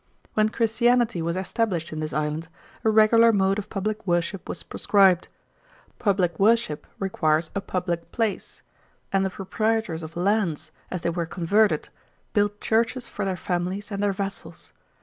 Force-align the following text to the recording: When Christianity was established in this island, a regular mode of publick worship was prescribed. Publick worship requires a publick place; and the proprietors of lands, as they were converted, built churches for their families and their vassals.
When 0.33 0.49
Christianity 0.49 1.21
was 1.21 1.37
established 1.37 1.93
in 1.93 1.99
this 1.99 2.11
island, 2.11 2.47
a 2.83 2.89
regular 2.89 3.31
mode 3.31 3.59
of 3.59 3.69
publick 3.69 4.07
worship 4.07 4.49
was 4.49 4.63
prescribed. 4.63 5.27
Publick 5.99 6.39
worship 6.39 6.87
requires 6.97 7.51
a 7.53 7.61
publick 7.61 8.11
place; 8.11 8.63
and 9.13 9.23
the 9.23 9.29
proprietors 9.29 10.01
of 10.01 10.17
lands, 10.17 10.71
as 10.89 11.01
they 11.03 11.11
were 11.11 11.27
converted, 11.27 11.89
built 12.33 12.59
churches 12.59 13.07
for 13.07 13.25
their 13.25 13.37
families 13.37 13.91
and 13.91 14.01
their 14.01 14.11
vassals. 14.11 14.73